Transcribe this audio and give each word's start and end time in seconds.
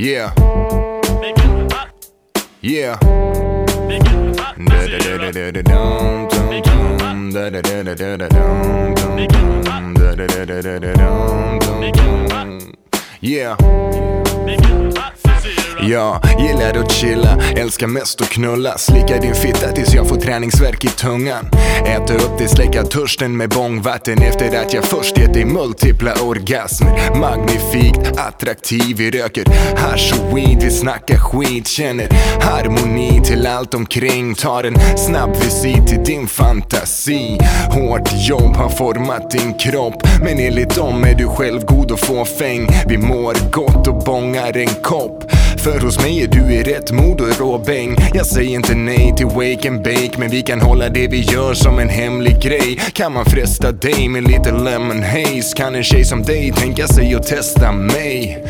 Yeah. 0.00 0.32
Yeah. 2.62 2.96
Yeah. 13.20 13.56
Jag 15.82 16.20
gillar 16.38 16.84
att 16.84 16.92
chilla, 16.92 17.38
älskar 17.56 17.86
mest 17.86 18.20
att 18.20 18.28
knulla. 18.28 18.78
Slicka 18.78 19.20
din 19.20 19.34
fitta 19.34 19.72
tills 19.72 19.94
jag 19.94 20.08
får 20.08 20.16
träningsverk 20.16 20.84
i 20.84 20.88
tungan. 20.88 21.50
Äta 21.86 22.14
upp 22.14 22.38
dig, 22.38 22.48
släcka 22.48 22.82
törsten 22.82 23.36
med 23.36 23.48
bångvatten 23.48 24.22
Efter 24.22 24.60
att 24.60 24.74
jag 24.74 24.84
först 24.84 25.18
gett 25.18 25.34
dig 25.34 25.44
multipla 25.44 26.12
orgasmer 26.22 27.18
Magnifikt, 27.18 28.18
attraktiv, 28.18 28.96
vi 28.96 29.10
röker 29.10 29.44
hash 29.76 30.14
och 30.20 30.36
weed 30.36 30.62
Vi 30.62 30.70
snackar 30.70 31.18
skit, 31.18 31.66
känner 31.66 32.08
harmoni 32.40 33.20
till 33.24 33.46
allt 33.46 33.74
omkring 33.74 34.34
Tar 34.34 34.64
en 34.64 34.98
snabb 34.98 35.36
visit 35.36 35.86
till 35.86 36.04
din 36.04 36.26
fantasi. 36.26 37.38
Hårt 37.70 38.08
jobb 38.28 38.56
har 38.56 38.68
format 38.68 39.30
din 39.30 39.54
kropp 39.54 40.08
Men 40.22 40.38
enligt 40.38 40.74
dem 40.74 41.04
är 41.04 41.14
du 41.14 41.28
själv 41.28 41.64
god 41.64 41.90
och 41.90 42.00
fåfäng 42.00 42.68
Vi 42.86 42.98
mår 42.98 43.50
gott 43.50 43.86
och 43.88 44.04
bångar 44.04 44.56
en 44.56 44.82
kopp 44.82 45.24
för 45.60 45.80
hos 45.80 45.98
mig 45.98 46.22
är 46.22 46.28
du 46.28 46.54
i 46.54 46.62
rätt 46.62 46.92
mod 46.92 47.20
och 47.20 47.38
råbäng 47.40 47.96
Jag 48.14 48.26
säger 48.26 48.50
inte 48.50 48.74
nej 48.74 49.14
till 49.16 49.26
wake 49.26 49.68
and 49.68 49.82
bake 49.82 50.10
Men 50.18 50.30
vi 50.30 50.42
kan 50.42 50.60
hålla 50.60 50.88
det 50.88 51.08
vi 51.08 51.20
gör 51.20 51.54
som 51.54 51.78
en 51.78 51.88
hemlig 51.88 52.40
grej. 52.42 52.78
Kan 52.92 53.12
man 53.12 53.24
fresta 53.24 53.72
dig 53.72 54.08
med 54.08 54.22
lite 54.22 54.52
lemon 54.52 55.02
haze? 55.02 55.56
Kan 55.56 55.74
en 55.74 55.82
tjej 55.82 56.04
som 56.04 56.22
dig 56.22 56.52
tänka 56.52 56.86
sig 56.86 57.14
att 57.14 57.26
testa 57.26 57.72
mig? 57.72 58.44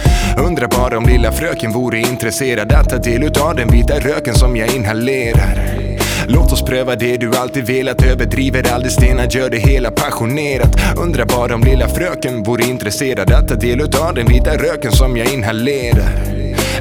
Undrar 0.47 0.69
bara 0.69 0.99
om 0.99 1.05
lilla 1.05 1.33
fröken 1.33 1.73
vore 1.73 1.99
intresserad 1.99 2.73
att 2.73 2.89
ta 2.89 2.97
del 2.97 3.23
utav 3.23 3.57
den 3.57 3.69
vita 3.69 3.99
röken 3.99 4.35
som 4.35 4.57
jag 4.57 4.75
inhalerar. 4.75 5.81
Låt 6.27 6.53
oss 6.53 6.63
pröva 6.63 6.97
det 6.97 7.17
du 7.17 7.37
alltid 7.37 7.67
velat 7.67 8.03
Överdriver 8.03 8.73
aldrig 8.73 8.93
stenar, 8.93 9.29
gör 9.31 9.51
det 9.51 9.59
hela 9.59 9.91
passionerat. 9.91 10.77
Undrar 10.97 11.25
bara 11.25 11.55
om 11.55 11.63
lilla 11.63 11.89
fröken 11.89 12.43
vore 12.43 12.65
intresserad 12.65 13.33
att 13.33 13.49
ta 13.49 13.55
del 13.55 13.81
utav 13.81 14.15
den 14.15 14.27
vita 14.27 14.57
röken 14.57 14.93
som 14.93 15.17
jag 15.17 15.33
inhalerar. 15.33 16.30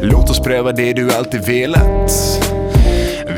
Låt 0.01 0.29
oss 0.29 0.39
pröva 0.39 0.71
det 0.71 0.93
du 0.93 1.13
alltid 1.13 1.45
velat. 1.45 2.11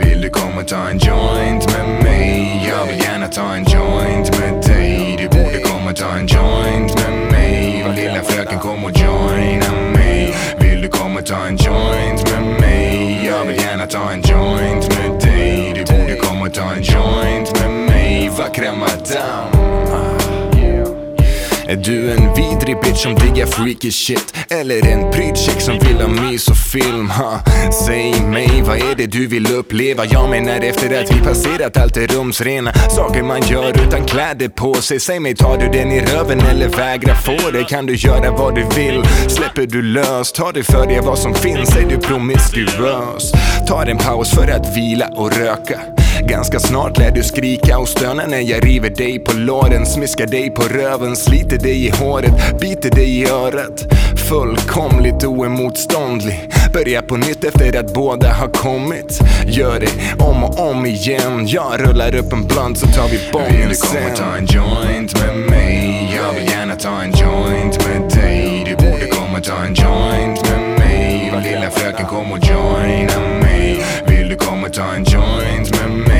Vill 0.04 0.22
du 0.22 0.30
komma 0.30 0.62
och 0.62 0.68
ta 0.68 0.90
en 0.90 0.98
joint 0.98 1.78
med 1.78 2.04
mig? 2.04 2.64
Jag 2.70 2.86
vill 2.86 3.00
gärna 3.04 3.28
ta 3.28 3.54
en 3.54 3.64
joint 3.64 4.40
med 4.40 4.64
dig. 4.64 5.16
Du 5.18 5.28
borde 5.28 5.60
komma 5.60 5.90
och 5.90 5.96
ta 5.96 6.10
en 6.10 6.28
joint 6.28 6.96
med 6.96 7.32
mig. 7.32 7.86
Lilla 7.96 8.22
fröken 8.24 8.60
kom 8.60 8.86
och 8.86 8.92
joina 8.92 9.92
mig. 9.94 10.36
Vill 10.60 10.82
du 10.82 10.88
komma 10.88 11.20
och 11.20 11.26
ta 11.26 11.46
en 11.48 11.58
joint 11.58 12.32
med 12.32 12.60
mig? 12.62 13.22
Jag 13.26 13.46
vill 13.46 13.62
gärna 13.62 13.86
ta 13.86 14.12
en 14.12 14.22
joint 14.22 14.90
med 14.90 15.22
dig. 15.22 15.74
Du 15.76 15.94
borde 15.94 16.16
komma 16.16 16.46
och 16.46 16.54
ta 16.54 16.72
en 16.74 16.84
joint 16.84 17.60
med 17.60 17.72
mig. 17.72 18.32
Vackra 18.38 18.72
madam 18.74 20.11
är 21.72 21.76
du 21.76 22.12
en 22.12 22.34
vidrig 22.34 22.78
bitch 22.82 23.04
som 23.04 23.16
diggar 23.16 23.46
freaky 23.46 23.92
shit? 23.92 24.34
Eller 24.50 24.88
en 24.88 25.12
pryd 25.12 25.38
som 25.38 25.80
vill 25.80 26.02
ha 26.02 26.08
mys 26.08 26.48
och 26.48 26.58
film? 26.58 27.10
Ha? 27.10 27.40
Säg 27.86 28.22
mig, 28.22 28.64
vad 28.66 28.78
är 28.78 28.96
det 28.96 29.08
du 29.08 29.28
vill 29.28 29.52
uppleva? 29.52 30.06
Jag 30.06 30.30
menar 30.30 30.54
efter 30.54 31.02
att 31.02 31.12
vi 31.12 31.22
passerat 31.22 31.78
allt 31.78 31.94
det 31.94 32.08
rumsrena 32.08 32.74
Saker 32.74 33.24
man 33.24 33.42
gör 33.42 33.88
utan 33.88 34.06
kläder 34.06 34.50
på 34.50 34.74
sig 34.74 35.00
Säg 35.00 35.20
mig, 35.20 35.36
tar 35.36 35.58
du 35.58 35.68
den 35.80 35.92
i 35.92 36.02
röven 36.02 36.40
eller 36.40 36.68
vägrar 36.68 37.16
få 37.16 37.52
det? 37.52 37.64
Kan 37.64 37.86
du 37.86 37.96
göra 37.96 38.32
vad 38.32 38.56
du 38.56 38.66
vill? 38.76 39.04
Släpper 39.28 39.66
du 39.66 39.82
lös? 39.82 40.32
Tar 40.32 40.54
du 40.54 40.64
för 40.64 40.88
dig 40.88 41.00
vad 41.04 41.20
som 41.20 41.34
finns? 41.34 41.76
Är 41.76 41.90
du 41.90 41.98
promiskuös? 41.98 43.32
Tar 43.68 43.86
en 43.86 43.98
paus 43.98 44.32
för 44.32 44.48
att 44.48 44.78
vila 44.78 45.08
och 45.08 45.38
röka 45.38 45.80
Ganska 46.28 46.60
snart 46.60 46.98
lär 46.98 47.12
du 47.12 47.24
skrika 47.24 47.78
och 47.78 47.88
stöna 47.88 48.26
när 48.28 48.40
jag 48.40 48.66
river 48.66 48.90
dig 48.90 49.20
på 49.20 49.32
låren 49.34 49.86
Smiskar 49.86 50.28
dig 50.28 50.50
på 50.50 50.62
röven, 50.62 51.16
sliter 51.16 51.58
dig 51.58 51.86
i 51.86 51.90
håret, 51.90 52.60
biter 52.60 52.90
dig 52.90 53.20
i 53.20 53.30
örat. 53.30 53.86
Fullkomligt 54.30 55.24
oemotståndlig. 55.24 56.50
Börja 56.74 57.02
på 57.02 57.18
nytt 57.18 57.44
efter 57.44 57.80
att 57.80 57.94
båda 57.94 58.34
har 58.34 58.48
kommit. 58.48 59.20
Gör 59.46 59.80
det 59.80 60.24
om 60.24 60.44
och 60.44 60.70
om 60.70 60.86
igen. 60.86 61.48
Jag 61.48 61.80
rullar 61.80 62.16
upp 62.16 62.34
en 62.34 62.48
blunt 62.48 62.78
så 62.78 62.88
tar 62.88 63.08
vi 63.08 63.20
bången 63.32 63.76
sen 63.76 64.04
Vill 64.04 64.10
du 64.10 64.16
komma 64.16 64.16
ta 64.16 64.38
en 64.38 64.46
joint 64.46 65.14
med 65.14 65.36
mig? 65.50 66.14
Jag 66.16 66.34
vill 66.34 66.50
gärna 66.50 66.76
ta 66.76 67.02
en 67.02 67.12
joint 67.12 67.88
med 67.88 68.22
dig. 68.22 68.64
Du 68.66 68.76
borde 68.76 69.06
komma 69.06 69.40
ta 69.40 69.56
en 69.56 69.74
joint 69.74 70.50
med 70.50 70.80
mig. 70.80 71.34
Lilla 71.44 71.70
fröken 71.72 72.06
kom 72.06 72.32
och 72.32 72.40
joina 72.40 73.20
mig. 73.42 73.86
Vill 74.08 74.30
du 74.30 74.36
komma 74.36 74.70
ta 74.70 74.84
en 74.96 75.04
joint 75.04 75.82
med 75.82 75.92
mig? 75.92 76.11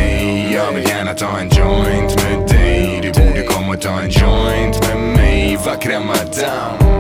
ta' 1.22 1.46
joint 1.50 2.16
me 2.24 2.46
dejri 2.48 3.12
buri 3.12 3.44
komu 3.46 3.78
ta' 3.78 4.08
joint 4.08 4.76
me 4.88 4.96
mejva 4.96 5.78
krema 5.78 6.18
down. 6.34 6.91